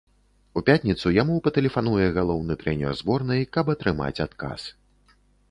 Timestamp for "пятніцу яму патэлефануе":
0.69-2.07